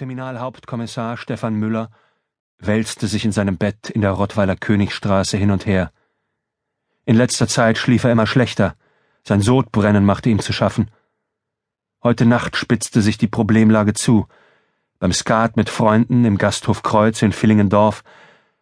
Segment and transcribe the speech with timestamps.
[0.00, 1.90] Kriminalhauptkommissar Stefan Müller
[2.58, 5.92] wälzte sich in seinem Bett in der Rottweiler Königstraße hin und her.
[7.04, 8.76] In letzter Zeit schlief er immer schlechter,
[9.24, 10.90] sein Sodbrennen machte ihm zu schaffen.
[12.02, 14.26] Heute Nacht spitzte sich die Problemlage zu.
[15.00, 18.02] Beim Skat mit Freunden im Gasthof Kreuz in Villingendorf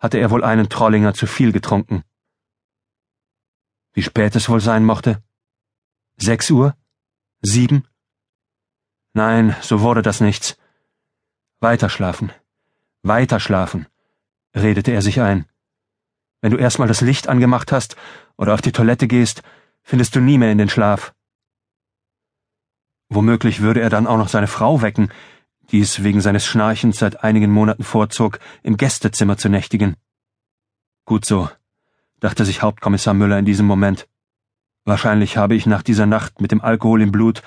[0.00, 2.02] hatte er wohl einen Trollinger zu viel getrunken.
[3.92, 5.22] Wie spät es wohl sein mochte?
[6.16, 6.74] Sechs Uhr?
[7.40, 7.86] Sieben?
[9.12, 10.59] Nein, so wurde das nichts.
[11.62, 12.32] Weiterschlafen.
[13.02, 13.86] Weiterschlafen,
[14.56, 15.44] redete er sich ein.
[16.40, 17.96] Wenn du erstmal das Licht angemacht hast
[18.38, 19.42] oder auf die Toilette gehst,
[19.82, 21.14] findest du nie mehr in den Schlaf.
[23.10, 25.12] Womöglich würde er dann auch noch seine Frau wecken,
[25.70, 29.96] die es wegen seines Schnarchens seit einigen Monaten vorzog, im Gästezimmer zu nächtigen.
[31.04, 31.50] Gut so,
[32.20, 34.08] dachte sich Hauptkommissar Müller in diesem Moment.
[34.86, 37.42] Wahrscheinlich habe ich nach dieser Nacht mit dem Alkohol im Blut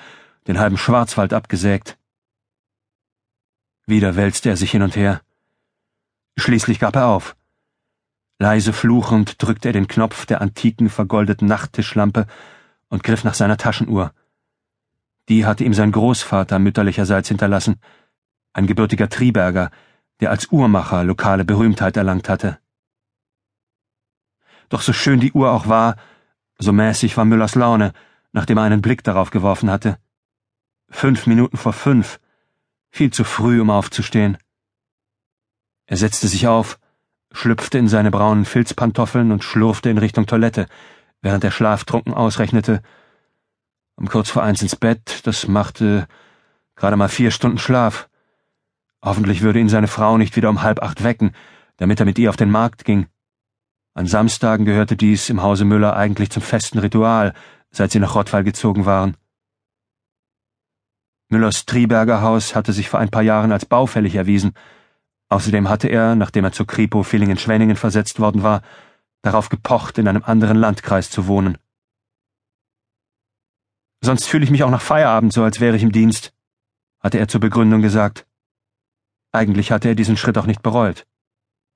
[0.46, 1.98] den halben Schwarzwald abgesägt.
[3.86, 5.20] Wieder wälzte er sich hin und her.
[6.36, 7.36] Schließlich gab er auf.
[8.38, 12.26] Leise fluchend drückte er den Knopf der antiken vergoldeten Nachttischlampe
[12.88, 14.12] und griff nach seiner Taschenuhr.
[15.28, 17.80] Die hatte ihm sein Großvater mütterlicherseits hinterlassen,
[18.52, 19.70] ein gebürtiger Triberger,
[20.20, 22.58] der als Uhrmacher lokale Berühmtheit erlangt hatte.
[24.68, 25.96] Doch so schön die Uhr auch war,
[26.58, 27.92] so mäßig war Müllers Laune,
[28.32, 29.98] nachdem er einen Blick darauf geworfen hatte.
[30.88, 32.20] Fünf Minuten vor fünf,
[32.94, 34.38] viel zu früh, um aufzustehen.
[35.86, 36.78] Er setzte sich auf,
[37.32, 40.68] schlüpfte in seine braunen Filzpantoffeln und schlurfte in Richtung Toilette,
[41.20, 42.82] während er schlaftrunken ausrechnete.
[43.96, 46.06] Um kurz vor eins ins Bett, das machte
[46.76, 48.08] gerade mal vier Stunden Schlaf.
[49.02, 51.32] Hoffentlich würde ihn seine Frau nicht wieder um halb acht wecken,
[51.78, 53.08] damit er mit ihr auf den Markt ging.
[53.94, 57.34] An Samstagen gehörte dies im Hause Müller eigentlich zum festen Ritual,
[57.72, 59.16] seit sie nach Rottweil gezogen waren.
[61.28, 64.52] Müllers Triberger Haus hatte sich vor ein paar Jahren als baufällig erwiesen.
[65.28, 68.62] Außerdem hatte er, nachdem er zur Kripo Villingen-Schwenningen versetzt worden war,
[69.22, 71.58] darauf gepocht, in einem anderen Landkreis zu wohnen.
[74.02, 76.34] Sonst fühle ich mich auch nach Feierabend so, als wäre ich im Dienst,
[77.00, 78.26] hatte er zur Begründung gesagt.
[79.32, 81.06] Eigentlich hatte er diesen Schritt auch nicht bereut.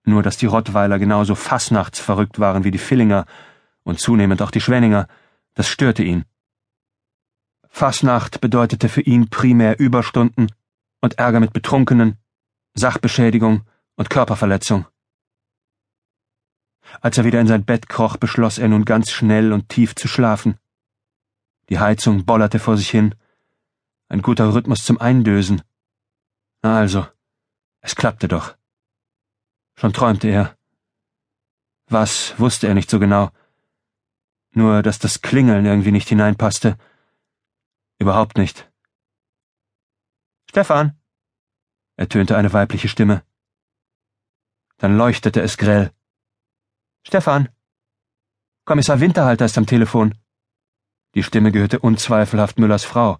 [0.04, 3.24] Nur dass die Rottweiler genauso fassnachtsverrückt waren wie die Villinger
[3.82, 5.08] und zunehmend auch die Schwenninger,
[5.54, 6.24] das störte ihn.
[7.78, 10.50] Fasnacht bedeutete für ihn primär Überstunden
[11.00, 12.18] und Ärger mit Betrunkenen,
[12.74, 13.62] Sachbeschädigung
[13.94, 14.84] und Körperverletzung.
[17.00, 20.08] Als er wieder in sein Bett kroch, beschloss er nun ganz schnell und tief zu
[20.08, 20.58] schlafen.
[21.68, 23.14] Die Heizung bollerte vor sich hin.
[24.08, 25.62] Ein guter Rhythmus zum Eindösen.
[26.62, 27.06] Na also,
[27.80, 28.56] es klappte doch.
[29.76, 30.56] Schon träumte er.
[31.86, 33.30] Was wusste er nicht so genau.
[34.50, 36.76] Nur, dass das Klingeln irgendwie nicht hineinpasste
[37.98, 38.70] Überhaupt nicht.
[40.48, 40.98] Stefan,
[41.96, 43.24] ertönte eine weibliche Stimme.
[44.78, 45.92] Dann leuchtete es grell.
[47.02, 47.48] Stefan,
[48.64, 50.14] Kommissar Winterhalter ist am Telefon.
[51.14, 53.18] Die Stimme gehörte unzweifelhaft Müllers Frau.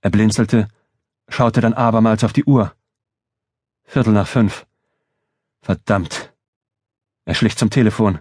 [0.00, 0.68] Er blinzelte,
[1.28, 2.74] schaute dann abermals auf die Uhr.
[3.84, 4.66] Viertel nach fünf.
[5.60, 6.32] Verdammt.
[7.26, 8.20] Er schlich zum Telefon.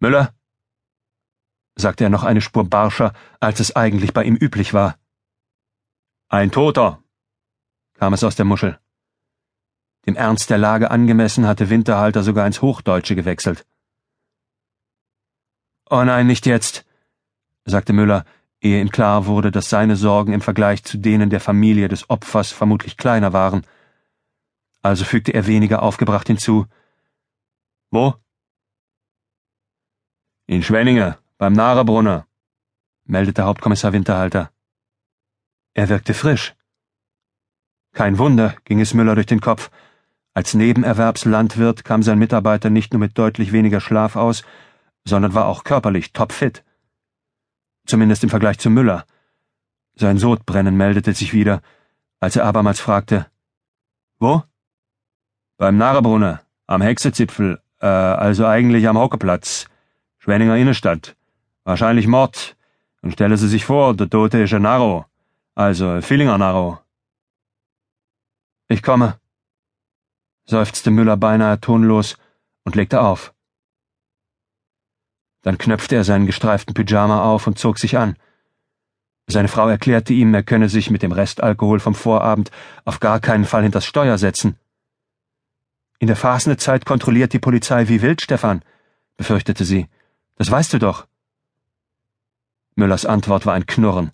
[0.00, 0.34] Müller?
[1.80, 4.98] Sagte er noch eine Spur barscher, als es eigentlich bei ihm üblich war.
[6.28, 7.02] Ein Toter,
[7.94, 8.78] kam es aus der Muschel.
[10.06, 13.66] Dem Ernst der Lage angemessen hatte Winterhalter sogar ins Hochdeutsche gewechselt.
[15.90, 16.84] Oh nein, nicht jetzt,
[17.64, 18.24] sagte Müller,
[18.60, 22.52] ehe ihm klar wurde, dass seine Sorgen im Vergleich zu denen der Familie des Opfers
[22.52, 23.66] vermutlich kleiner waren.
[24.82, 26.66] Also fügte er weniger aufgebracht hinzu.
[27.90, 28.14] Wo?
[30.46, 32.26] In Schwenninge, beim Narebrunner,
[33.04, 34.50] meldete Hauptkommissar Winterhalter.
[35.72, 36.56] Er wirkte frisch.
[37.92, 39.70] Kein Wunder, ging es Müller durch den Kopf.
[40.34, 44.42] Als Nebenerwerbslandwirt kam sein Mitarbeiter nicht nur mit deutlich weniger Schlaf aus,
[45.04, 46.64] sondern war auch körperlich topfit.
[47.86, 49.06] Zumindest im Vergleich zu Müller.
[49.94, 51.62] Sein Sodbrennen meldete sich wieder,
[52.18, 53.26] als er abermals fragte,
[54.18, 54.42] Wo?
[55.56, 59.66] Beim Narebrunner, am Hexezipfel, äh, also eigentlich am Hockeplatz,
[60.18, 61.16] Schwenninger Innenstadt.
[61.68, 62.56] Wahrscheinlich Mord.
[63.02, 65.04] Und stelle Sie sich vor, der Tote ist ein Narro.
[65.54, 66.78] Also, Villinger Narro.
[68.68, 69.20] Ich komme,
[70.46, 72.16] seufzte Müller beinahe tonlos
[72.64, 73.34] und legte auf.
[75.42, 78.16] Dann knöpfte er seinen gestreiften Pyjama auf und zog sich an.
[79.26, 82.50] Seine Frau erklärte ihm, er könne sich mit dem Restalkohol vom Vorabend
[82.86, 84.58] auf gar keinen Fall hinters Steuer setzen.
[85.98, 88.64] In der Fasnezeit kontrolliert die Polizei wie wild, Stefan,
[89.18, 89.86] befürchtete sie.
[90.36, 91.07] Das weißt du doch.
[92.78, 94.12] Müllers Antwort war ein Knurren.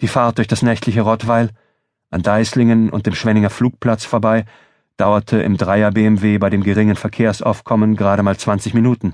[0.00, 1.50] Die Fahrt durch das nächtliche Rottweil,
[2.08, 4.46] an Deislingen und dem Schwenninger Flugplatz vorbei,
[4.96, 9.12] dauerte im Dreier BMW bei dem geringen Verkehrsaufkommen gerade mal 20 Minuten.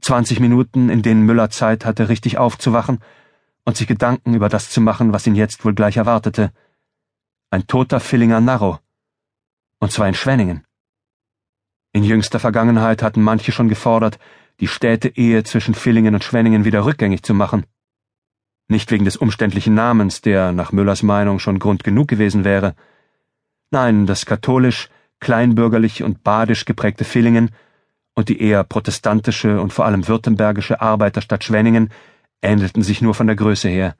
[0.00, 2.98] 20 Minuten, in denen Müller Zeit hatte, richtig aufzuwachen
[3.64, 6.52] und sich Gedanken über das zu machen, was ihn jetzt wohl gleich erwartete.
[7.50, 8.80] Ein toter Villinger Narro.
[9.78, 10.64] Und zwar in Schwenningen.
[11.92, 14.18] In jüngster Vergangenheit hatten manche schon gefordert,
[14.60, 17.64] die Städte-Ehe zwischen Villingen und Schwenningen wieder rückgängig zu machen.
[18.68, 22.74] Nicht wegen des umständlichen Namens, der nach Müllers Meinung schon Grund genug gewesen wäre.
[23.70, 24.88] Nein, das katholisch,
[25.20, 27.50] kleinbürgerlich und badisch geprägte Villingen
[28.14, 31.90] und die eher protestantische und vor allem württembergische Arbeiterstadt Schwenningen
[32.42, 33.94] ähnelten sich nur von der Größe her.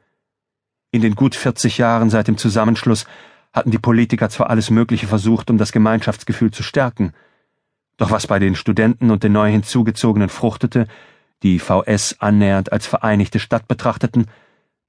[0.90, 3.06] In den gut 40 Jahren seit dem Zusammenschluss
[3.52, 7.12] hatten die Politiker zwar alles Mögliche versucht, um das Gemeinschaftsgefühl zu stärken,
[7.96, 10.86] doch was bei den Studenten und den neu hinzugezogenen fruchtete,
[11.42, 14.26] die VS annähernd als vereinigte Stadt betrachteten,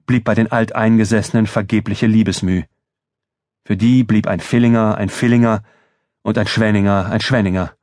[0.05, 2.63] blieb bei den Alteingesessenen vergebliche Liebesmüh.
[3.65, 5.63] Für die blieb ein Villinger ein Villinger
[6.21, 7.73] und ein Schwenninger ein Schwenninger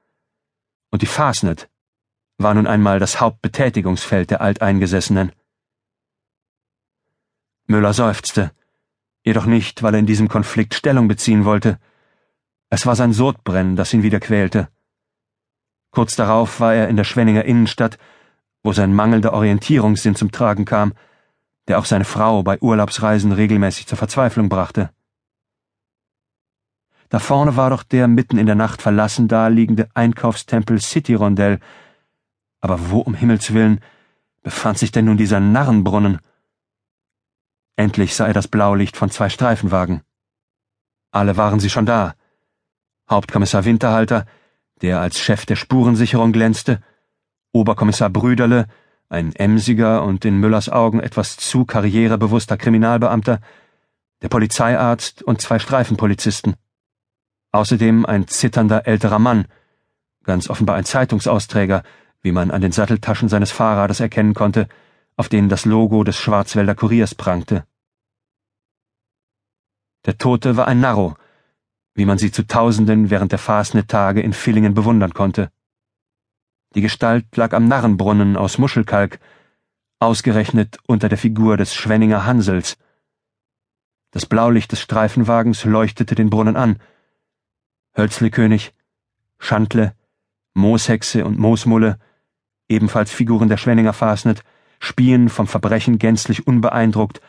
[0.95, 1.69] und die Fasnet
[2.39, 5.33] war nun einmal das Hauptbetätigungsfeld der Alteingesessenen.
[7.67, 8.53] Müller seufzte,
[9.25, 11.81] jedoch nicht, weil er in diesem Konflikt Stellung beziehen wollte.
[12.71, 14.69] Es war sein Sodbrennen, das ihn wieder quälte.
[15.95, 17.99] Kurz darauf war er in der Schwenninger Innenstadt,
[18.65, 20.93] wo sein mangelnder Orientierungssinn zum Tragen kam,
[21.69, 24.91] der auch seine Frau bei Urlaubsreisen regelmäßig zur Verzweiflung brachte.
[27.11, 31.61] Da vorne war doch der mitten in der Nacht verlassen daliegende Einkaufstempel City Rondell.
[32.61, 33.79] Aber wo um Himmels willen
[34.43, 36.19] befand sich denn nun dieser Narrenbrunnen?
[37.77, 40.03] Endlich sah er das Blaulicht von zwei Streifenwagen.
[41.13, 42.17] Alle waren sie schon da.
[43.09, 44.27] Hauptkommissar Winterhalter,
[44.85, 46.83] der als Chef der Spurensicherung glänzte,
[47.53, 48.67] Oberkommissar Brüderle,
[49.09, 53.41] ein emsiger und in Müllers Augen etwas zu karrierebewusster Kriminalbeamter,
[54.21, 56.57] der Polizeiarzt und zwei Streifenpolizisten.
[57.51, 59.47] Außerdem ein zitternder älterer Mann,
[60.23, 61.83] ganz offenbar ein Zeitungsausträger,
[62.21, 64.69] wie man an den Satteltaschen seines Fahrrades erkennen konnte,
[65.17, 67.65] auf denen das Logo des Schwarzwälder Kuriers prangte.
[70.05, 71.17] Der Tote war ein Narro,
[71.95, 75.51] wie man sie zu Tausenden während der Fasnet-Tage in Villingen bewundern konnte.
[76.75, 79.21] Die Gestalt lag am Narrenbrunnen aus Muschelkalk,
[80.01, 82.77] ausgerechnet unter der Figur des Schwenninger Hansels.
[84.11, 86.79] Das Blaulicht des Streifenwagens leuchtete den Brunnen an,
[87.97, 88.75] Hölzlekönig,
[89.39, 89.95] Schandle,
[90.55, 91.99] Mooshexe und Moosmulle,
[92.69, 94.43] ebenfalls Figuren der Schwenninger Fasnet,
[94.81, 97.21] spien vom Verbrechen gänzlich unbeeindruckt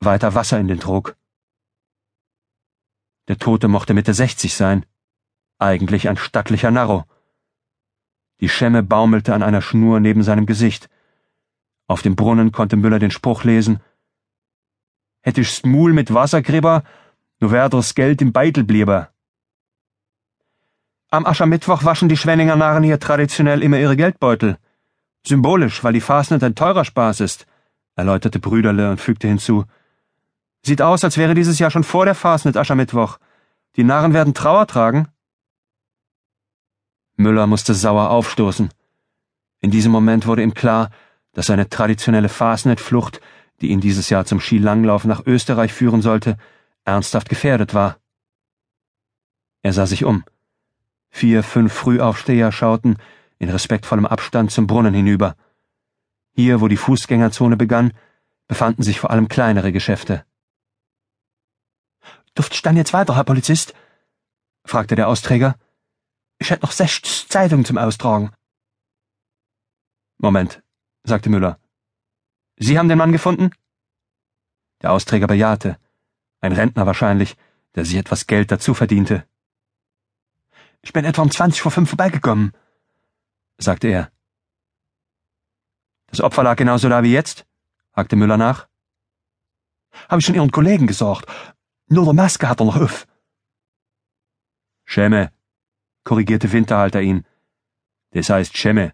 [0.00, 1.16] weiter Wasser in den Trog.
[3.28, 4.84] Der Tote mochte Mitte sechzig sein,
[5.58, 7.04] eigentlich ein stattlicher Narro.
[8.40, 10.90] Die Schemme baumelte an einer Schnur neben seinem Gesicht.
[11.86, 13.80] Auf dem Brunnen konnte Müller den Spruch lesen
[15.22, 16.84] Hättest Mul mit Wassergräber,
[17.40, 19.10] nu wär das Geld im Beitel blieber.
[21.10, 24.58] Am Aschermittwoch waschen die Schwenninger Narren hier traditionell immer ihre Geldbeutel.
[25.26, 27.46] Symbolisch, weil die Fasnet ein teurer Spaß ist,
[27.96, 29.64] erläuterte Brüderle und fügte hinzu.
[30.66, 33.18] Sieht aus, als wäre dieses Jahr schon vor der Fasnet Aschermittwoch.
[33.76, 35.08] Die Narren werden Trauer tragen.
[37.16, 38.70] Müller musste sauer aufstoßen.
[39.60, 40.90] In diesem Moment wurde ihm klar,
[41.32, 43.20] dass seine traditionelle Fasnet-Flucht,
[43.60, 46.38] die ihn dieses Jahr zum Skilanglauf nach Österreich führen sollte,
[46.84, 47.98] ernsthaft gefährdet war.
[49.62, 50.24] Er sah sich um.
[51.10, 52.96] Vier, fünf Frühaufsteher schauten
[53.38, 55.36] in respektvollem Abstand zum Brunnen hinüber.
[56.32, 57.92] Hier, wo die Fußgängerzone begann,
[58.48, 60.24] befanden sich vor allem kleinere Geschäfte.
[62.34, 63.74] Duft stand jetzt weiter, Herr Polizist?
[64.64, 65.56] fragte der Austräger.
[66.38, 68.32] Ich hätte noch sechs Zeitungen zum Austragen.
[70.18, 70.62] Moment,
[71.04, 71.58] sagte Müller.
[72.56, 73.50] Sie haben den Mann gefunden?
[74.82, 75.78] Der Austräger bejahte.
[76.40, 77.36] Ein Rentner wahrscheinlich,
[77.74, 79.26] der sich etwas Geld dazu verdiente.
[80.82, 82.52] Ich bin etwa um zwanzig vor fünf vorbeigekommen,
[83.58, 84.10] sagte er.
[86.06, 87.46] Das Opfer lag genauso da wie jetzt?
[87.92, 88.68] hakte Müller nach.
[90.08, 91.26] Habe ich schon Ihren Kollegen gesorgt.
[91.88, 93.06] Nur der Maske hat er noch auf.
[94.84, 95.32] Schemme,
[96.04, 97.24] korrigierte Winterhalter ihn.
[98.10, 98.92] Das heißt Schemme.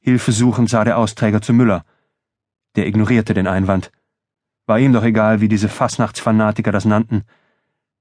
[0.00, 1.84] Hilfesuchend sah der Austräger zu Müller.
[2.74, 3.92] Der ignorierte den Einwand.
[4.66, 7.24] War ihm doch egal, wie diese Fasnachtsfanatiker das nannten.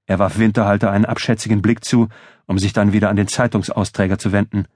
[0.06, 2.10] Er warf Winterhalter einen abschätzigen Blick zu,
[2.46, 4.68] um sich dann wieder an den Zeitungsausträger zu wenden.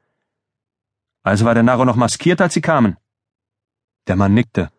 [1.24, 2.98] Also war der Narro noch maskiert, als Sie kamen?
[4.08, 4.72] Der Mann nickte.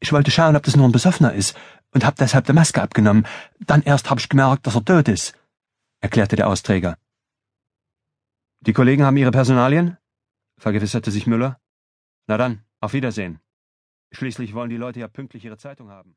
[0.00, 1.56] Ich wollte schauen, ob das nur ein Besoffener ist,
[1.94, 3.26] und hab deshalb die Maske abgenommen.
[3.60, 5.34] Dann erst hab ich gemerkt, dass er tot ist,
[6.00, 6.96] erklärte der Austräger.
[8.60, 9.96] Die Kollegen haben ihre Personalien?
[10.58, 11.58] vergewisserte sich Müller.
[12.28, 13.40] Na dann, auf Wiedersehen.
[14.12, 16.10] Schließlich wollen die Leute ja pünktlich ihre Zeitung haben.